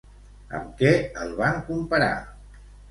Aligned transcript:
Amb 0.59 0.73
què 0.81 0.95
el 1.27 1.37
van 1.43 1.63
comparar? 1.71 2.13